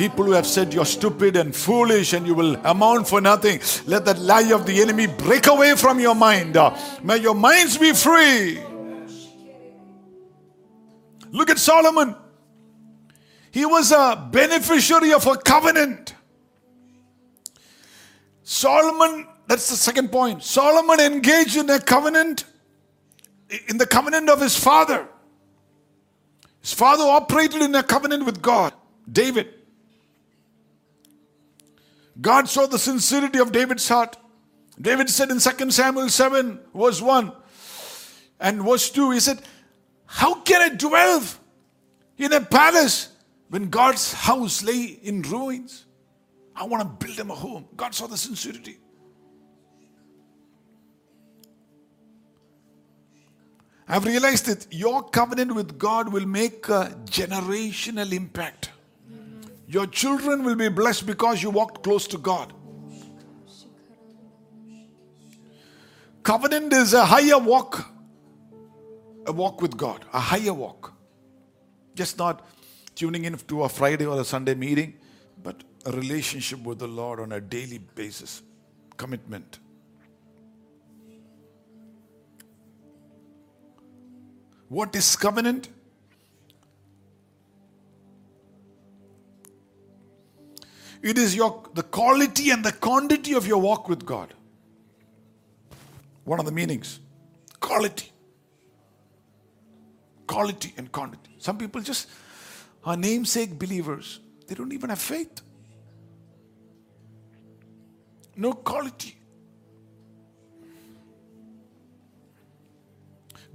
[0.00, 3.58] people who have said you're stupid and foolish and you will amount for nothing
[3.92, 6.58] let that lie of the enemy break away from your mind
[7.10, 8.40] may your minds be free
[11.38, 12.10] look at solomon
[13.57, 16.13] he was a beneficiary of a covenant
[18.49, 20.41] Solomon, that's the second point.
[20.41, 22.45] Solomon engaged in a covenant,
[23.67, 25.05] in the covenant of his father.
[26.61, 28.71] His father operated in a covenant with God,
[29.11, 29.53] David.
[32.21, 34.15] God saw the sincerity of David's heart.
[34.79, 37.33] David said in 2 Samuel 7, verse 1
[38.39, 39.41] and verse 2, he said,
[40.05, 41.21] How can I dwell
[42.17, 43.09] in a palace
[43.49, 45.85] when God's house lay in ruins?
[46.55, 47.67] I want to build him a home.
[47.75, 48.79] God saw the sincerity.
[53.87, 58.71] I've realized that your covenant with God will make a generational impact.
[59.67, 62.53] Your children will be blessed because you walked close to God.
[66.23, 67.89] Covenant is a higher walk,
[69.25, 70.93] a walk with God, a higher walk.
[71.95, 72.45] Just not
[72.97, 74.95] tuning in to a Friday or a Sunday meeting,
[75.43, 78.41] but a relationship with the Lord on a daily basis.
[78.97, 79.59] Commitment.
[84.67, 85.69] What is covenant?
[91.03, 94.33] It is your the quality and the quantity of your walk with God.
[96.23, 96.99] One of the meanings.
[97.59, 98.11] Quality.
[100.25, 101.35] Quality and quantity.
[101.37, 102.09] Some people just
[102.87, 104.21] are namesake believers.
[104.47, 105.41] They don't even have faith.
[108.37, 109.17] No quality.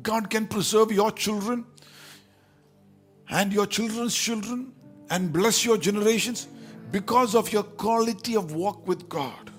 [0.03, 1.64] God can preserve your children
[3.30, 4.72] and your children's children
[5.09, 6.47] and bless your generations
[6.91, 9.51] because of your quality of walk with God.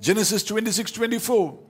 [0.00, 1.65] Genesis 26 24.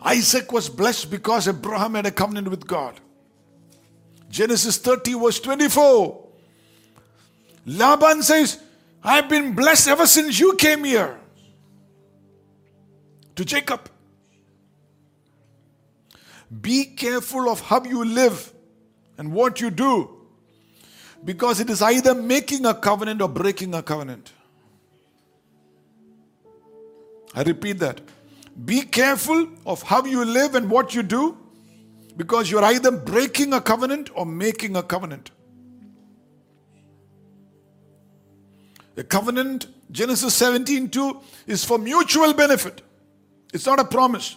[0.00, 3.00] Isaac was blessed because Abraham had a covenant with God.
[4.30, 6.26] Genesis 30, verse 24.
[7.66, 8.60] Laban says,
[9.02, 11.18] I've been blessed ever since you came here.
[13.36, 13.88] To Jacob.
[16.60, 18.52] Be careful of how you live
[19.16, 20.18] and what you do
[21.24, 24.32] because it is either making a covenant or breaking a covenant.
[27.34, 28.00] I repeat that.
[28.64, 31.36] Be careful of how you live and what you do
[32.16, 35.30] because you're either breaking a covenant or making a covenant.
[38.96, 42.82] A covenant, Genesis 17 2, is for mutual benefit.
[43.54, 44.36] It's not a promise.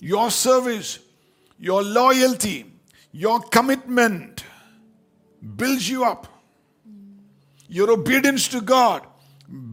[0.00, 0.98] Your service,
[1.58, 2.66] your loyalty,
[3.10, 4.44] your commitment
[5.56, 6.37] builds you up.
[7.68, 9.06] Your obedience to God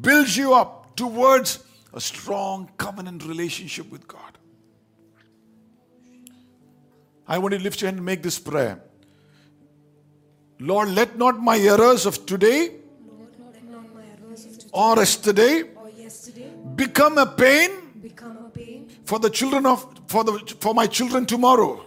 [0.01, 4.37] builds you up towards a strong covenant relationship with God.
[7.27, 8.81] I want to lift your hand and make this prayer.
[10.59, 12.75] Lord, let not my errors of today
[14.71, 15.63] or yesterday
[16.75, 17.71] become a pain
[19.05, 21.83] for the children of for the for my children tomorrow.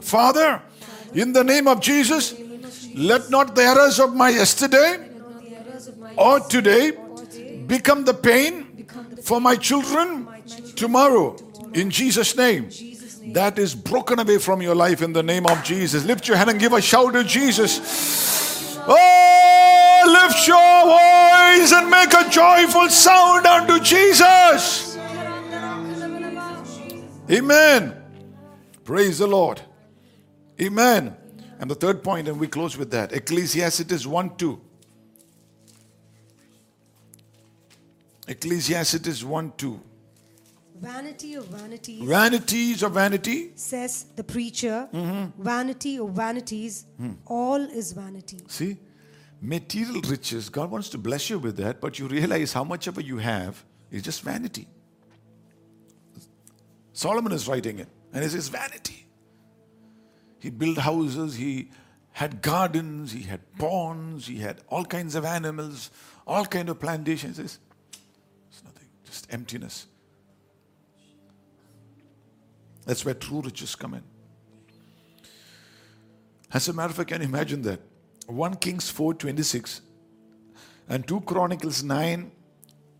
[0.00, 0.62] Father,
[1.12, 2.34] in the name of Jesus,
[2.98, 5.08] let not the errors of my yesterday
[6.16, 6.92] or today
[7.66, 8.86] become the pain
[9.22, 10.26] for my children
[10.74, 11.36] tomorrow.
[11.74, 11.90] In.
[11.90, 12.70] Jesus' name.
[13.34, 16.04] That is broken away from your life in the name of Jesus.
[16.04, 18.78] Lift your hand and give a shout to Jesus.
[18.88, 24.96] Oh, lift your voice and make a joyful sound unto Jesus.
[27.30, 27.94] Amen.
[28.82, 29.60] Praise the Lord.
[30.60, 31.17] Amen.
[31.60, 34.60] And the third point, and we close with that Ecclesiastes 1 2.
[38.28, 39.80] Ecclesiastes 1 2.
[40.80, 43.50] Vanity of vanities, Vanities of vanity.
[43.56, 44.88] says the preacher.
[44.92, 45.42] Mm-hmm.
[45.42, 47.12] Vanity of vanities, Hmm.
[47.26, 48.38] all is vanity.
[48.46, 48.76] See,
[49.40, 53.00] material riches, God wants to bless you with that, but you realize how much ever
[53.00, 54.68] you have is just vanity.
[56.92, 59.04] Solomon is writing it, and he says, vanity.
[60.40, 61.70] He built houses, he
[62.12, 65.90] had gardens, he had ponds, he had all kinds of animals,
[66.26, 67.36] all kind of plantations.
[67.36, 67.58] Says,
[68.50, 69.86] It's nothing, just emptiness.
[72.86, 74.02] That's where true riches come in.
[76.52, 77.80] As a matter of fact, I can you imagine that?
[78.26, 79.80] 1 Kings 4.26
[80.88, 82.30] and 2 Chronicles 9,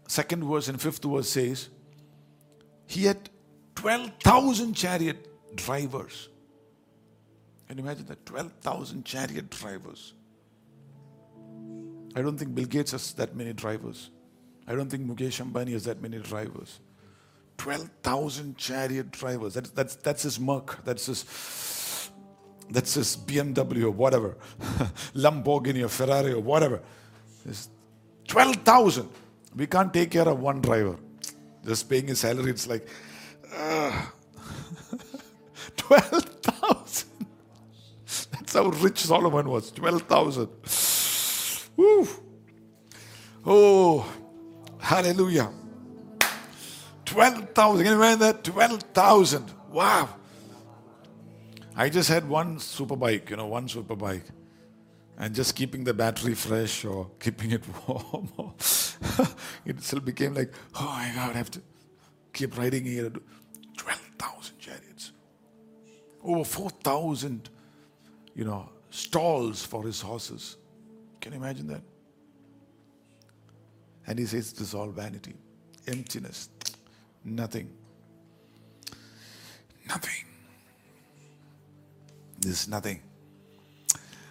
[0.06, 1.70] second verse and fifth verse says,
[2.88, 3.28] he had
[3.76, 6.28] 12,000 chariot drivers.
[7.68, 8.24] Can you imagine that?
[8.24, 10.14] 12,000 chariot drivers.
[12.16, 14.10] I don't think Bill Gates has that many drivers.
[14.66, 16.80] I don't think Mukesh Ambani has that many drivers.
[17.58, 19.54] 12,000 chariot drivers.
[19.54, 20.82] That's, that's, that's his Merc.
[20.84, 22.10] That's his,
[22.70, 24.36] that's his BMW or whatever.
[25.14, 26.80] Lamborghini or Ferrari or whatever.
[27.46, 27.68] It's
[28.28, 29.08] 12,000.
[29.56, 30.96] We can't take care of one driver.
[31.66, 32.88] Just paying his salary, it's like,
[33.52, 34.12] ah.
[35.76, 36.27] 12,000.
[38.48, 39.70] That's how rich Solomon was.
[39.72, 40.48] 12,000.
[41.76, 42.08] Woo.
[43.44, 44.10] Oh,
[44.78, 45.50] hallelujah.
[47.04, 47.84] 12,000.
[47.84, 48.44] Can you imagine that?
[48.44, 49.52] 12,000.
[49.70, 50.08] Wow.
[51.76, 54.24] I just had one super bike, you know, one super bike.
[55.18, 58.30] And just keeping the battery fresh or keeping it warm.
[59.66, 61.60] it still became like, oh my God, I have to
[62.32, 63.12] keep riding here.
[63.76, 65.12] 12,000 chariots.
[66.24, 67.50] Over 4,000,
[68.38, 70.56] you know, stalls for his horses.
[71.20, 71.82] Can you imagine that?
[74.06, 75.34] And he says, this is all vanity,
[75.88, 76.48] emptiness,
[77.24, 77.68] nothing.
[79.88, 80.24] Nothing.
[82.38, 83.02] This is nothing.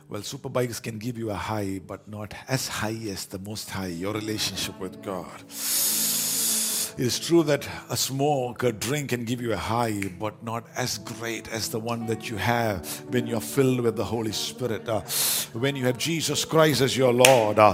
[0.08, 3.70] Well, super bikes can give you a high, but not as high as the most
[3.70, 5.44] high, your relationship with God.
[7.00, 10.98] It's true that a smoke, a drink can give you a high, but not as
[10.98, 14.90] great as the one that you have when you're filled with the Holy Spirit.
[14.90, 15.02] Uh,
[15.54, 17.60] when you have Jesus Christ as your Lord.
[17.60, 17.72] Uh,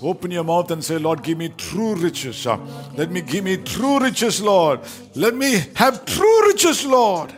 [0.00, 2.46] Open your mouth and say, Lord, give me true riches.
[2.46, 2.56] Uh,
[2.94, 4.78] let me give me true riches, Lord.
[5.16, 7.32] Let me have true riches, Lord.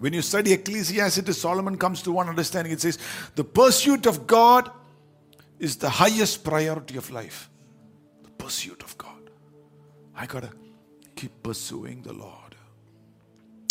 [0.00, 2.72] When you study Ecclesiastes, Solomon comes to one understanding.
[2.72, 2.98] It says,
[3.34, 4.70] the pursuit of God
[5.58, 7.50] is the highest priority of life.
[8.22, 9.30] The pursuit of God.
[10.14, 10.50] I gotta
[11.14, 12.54] keep pursuing the Lord.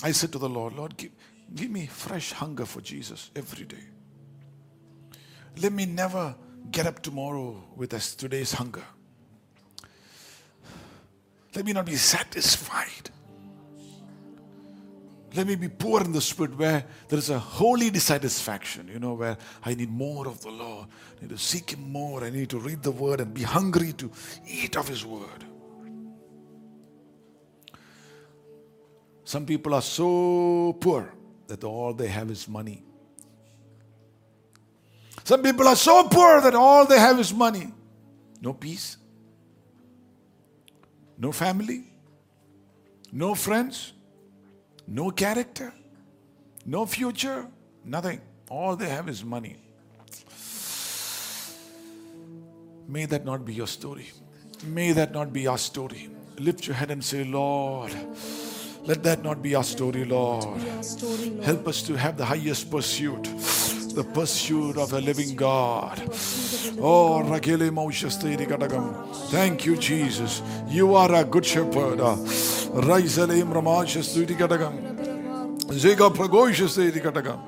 [0.03, 1.11] I said to the Lord, Lord, give,
[1.53, 3.83] give me fresh hunger for Jesus every day.
[5.61, 6.36] Let me never
[6.71, 8.83] get up tomorrow with today's hunger.
[11.55, 13.09] Let me not be satisfied.
[15.36, 19.15] Let me be poor in the spirit where there is a holy dissatisfaction, you know,
[19.15, 20.88] where I need more of the Lord.
[21.17, 22.23] I need to seek Him more.
[22.23, 24.09] I need to read the Word and be hungry to
[24.47, 25.43] eat of His Word.
[29.25, 31.11] Some people are so poor
[31.47, 32.83] that all they have is money.
[35.25, 37.73] Some people are so poor that all they have is money.
[38.39, 38.95] No peace,
[41.17, 41.83] no family,
[43.11, 43.91] no friends,
[44.88, 45.73] no character,
[46.65, 47.47] no future,
[47.83, 48.21] nothing.
[48.49, 49.57] All they have is money.
[52.88, 54.11] May that not be your story.
[54.65, 56.09] May that not be our story.
[56.38, 57.91] Lift your head and say, Lord,
[58.83, 60.61] let that not be our story, Lord.
[61.41, 63.23] Help us to have the highest pursuit,
[63.95, 65.99] the pursuit of a living God.
[66.79, 67.23] Oh.
[69.29, 70.41] Thank you, Jesus.
[70.67, 71.99] You are a good shepherd.
[72.76, 75.57] Raisalim Ramashasteri Kadagam.
[75.71, 77.39] Zega Pragoshasteri Kadagam.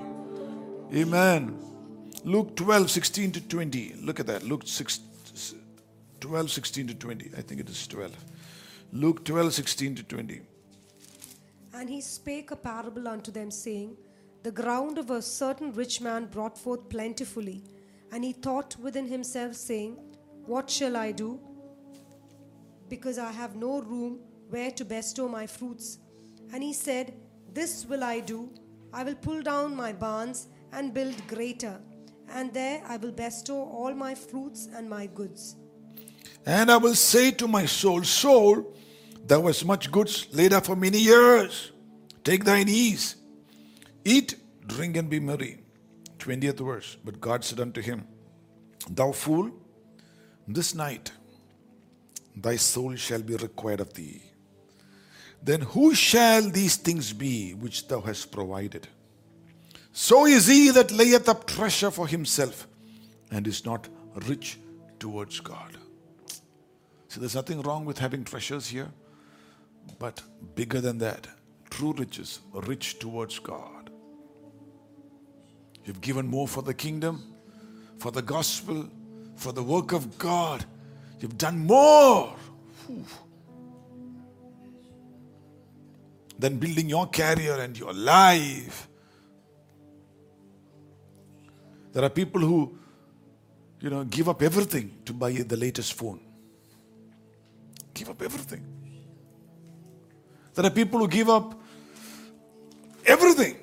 [0.96, 1.54] Amen.
[2.24, 3.96] Luke 12, 16 to 20.
[4.04, 4.44] Look at that.
[4.44, 5.02] Luke 6,
[6.22, 7.32] 12, 16 to 20.
[7.38, 8.16] I think it is 12.
[8.94, 10.42] Luke 12, 16 to 20.
[11.74, 13.98] And he spake a parable unto them, saying,
[14.44, 17.66] The ground of a certain rich man brought forth plentifully.
[18.14, 19.98] And he thought within himself, saying,
[20.46, 21.38] What shall I do?
[22.88, 24.20] Because I have no room
[24.50, 26.00] where to bestow my fruits.
[26.54, 27.14] And he said,
[27.54, 28.50] This will I do.
[28.94, 31.80] I will pull down my barns and build greater,
[32.30, 35.56] and there I will bestow all my fruits and my goods.
[36.46, 38.74] And I will say to my soul, Soul,
[39.26, 41.72] thou hast much goods laid up for many years.
[42.24, 43.16] Take thine ease.
[44.06, 44.36] Eat,
[44.66, 45.60] drink, and be merry.
[46.20, 46.98] 20th verse.
[47.04, 48.08] But God said unto him,
[48.90, 49.52] Thou fool,
[50.48, 51.12] this night
[52.36, 54.22] thy soul shall be required of thee.
[55.42, 58.88] Then who shall these things be which thou hast provided?
[59.94, 62.68] So is he that layeth up treasure for himself
[63.32, 63.88] and is not
[64.28, 64.58] rich
[65.00, 65.78] towards God.
[67.08, 68.90] See, there's nothing wrong with having treasures here,
[70.00, 70.22] but
[70.56, 71.28] bigger than that,
[71.70, 73.90] true riches, rich towards God.
[75.86, 77.34] You've given more for the kingdom,
[77.98, 78.90] for the gospel,
[79.36, 80.66] for the work of God.
[81.20, 82.36] You've done more
[82.88, 83.06] Whew.
[86.38, 88.88] Than building your career and your life.
[91.94, 92.78] There are people who,
[93.82, 96.20] you know, give up everything to buy the latest phone.
[97.94, 98.64] Give up everything.
[100.54, 101.60] There are people who give up
[103.06, 103.56] everything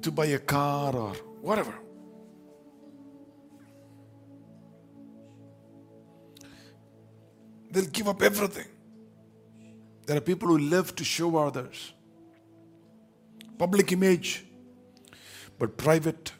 [0.00, 1.12] to buy a car or
[1.42, 1.74] whatever.
[7.70, 8.66] They'll give up everything.
[10.10, 11.92] There are people who live to show others.
[13.56, 14.44] Public image,
[15.56, 16.32] but private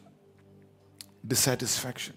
[1.25, 2.13] dissatisfaction.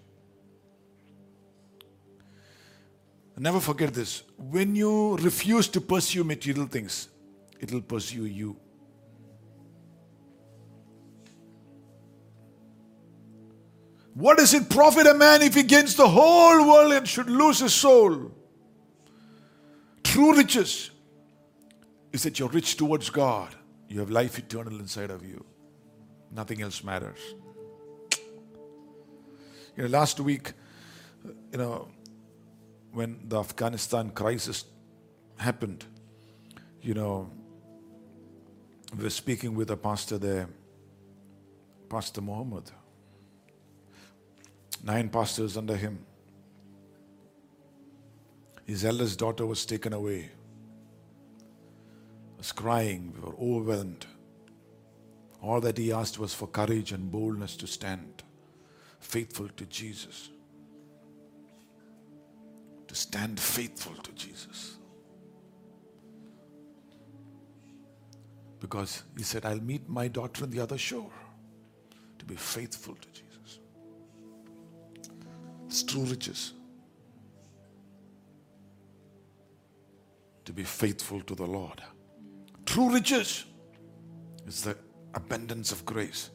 [3.38, 4.24] Never forget this.
[4.36, 7.09] When you refuse to pursue material things,
[7.61, 8.57] it will pursue you.
[14.14, 17.61] What does it profit a man if he gains the whole world and should lose
[17.61, 18.32] his soul?
[20.02, 20.90] True riches
[22.14, 23.52] is that you're rich towards God.
[23.88, 25.44] You have life eternal inside of you.
[26.30, 27.18] Nothing else matters.
[29.76, 30.52] You know, last week,
[31.50, 31.88] you know,
[32.92, 34.64] when the Afghanistan crisis
[35.36, 35.84] happened,
[36.80, 37.28] you know,
[38.96, 40.48] we were speaking with a pastor there,
[41.88, 42.70] Pastor Muhammad.
[44.84, 45.98] Nine pastors under him.
[48.64, 50.30] His eldest daughter was taken away.
[52.45, 54.05] Was crying, we were overwhelmed.
[55.40, 58.22] All that he asked was for courage and boldness to stand
[59.01, 60.28] faithful to Jesus.
[62.88, 64.76] To stand faithful to Jesus.
[68.61, 71.12] Because he said, I'll meet my daughter on the other shore.
[72.18, 73.61] To be faithful to Jesus.
[75.64, 76.53] It's true riches.
[80.45, 81.82] To be faithful to the Lord.
[82.66, 83.44] True riches
[84.46, 84.76] is the
[85.14, 86.30] abundance of grace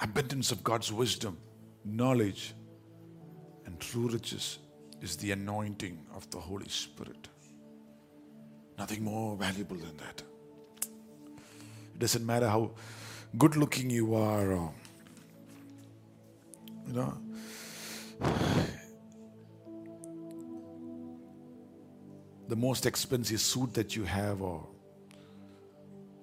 [0.00, 1.36] abundance of God's wisdom,
[1.84, 2.54] knowledge,
[3.66, 4.58] and true riches
[5.00, 7.28] is the anointing of the Holy Spirit.
[8.78, 10.22] Nothing more valuable than that.
[10.82, 12.70] It doesn't matter how
[13.36, 14.72] good looking you are, or
[16.86, 17.14] You know,
[22.50, 24.66] the most expensive suit that you have, or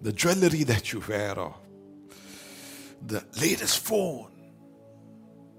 [0.02, 1.56] the jewelry that you wear, or
[3.08, 4.30] the latest phone.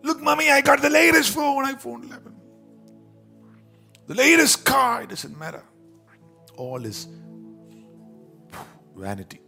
[0.03, 2.35] Look, mommy, I got the latest phone, iPhone 11.
[4.09, 5.65] The latest car, it doesn't matter.
[6.57, 7.09] All is
[8.95, 9.41] vanity.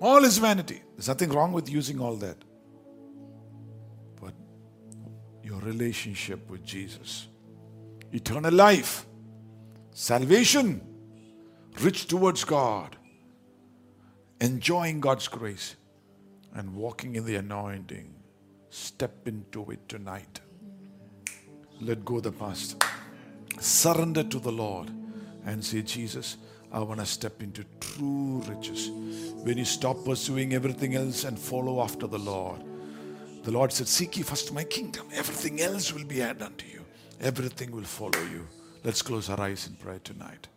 [0.00, 0.82] All is vanity.
[0.96, 2.36] There's nothing wrong with using all that.
[5.64, 7.28] Relationship with Jesus,
[8.12, 9.06] eternal life,
[9.92, 10.80] salvation,
[11.80, 12.96] rich towards God,
[14.40, 15.76] enjoying God's grace,
[16.54, 18.14] and walking in the anointing.
[18.70, 20.40] Step into it tonight.
[21.80, 22.82] Let go the past.
[23.60, 24.90] Surrender to the Lord
[25.46, 26.36] and say, Jesus,
[26.72, 28.90] I want to step into true riches.
[29.44, 32.62] When you stop pursuing everything else and follow after the Lord,
[33.44, 35.06] the Lord said, Seek ye first my kingdom.
[35.12, 36.84] Everything else will be added unto you.
[37.20, 38.46] Everything will follow you.
[38.82, 40.48] Let's close our eyes in prayer tonight.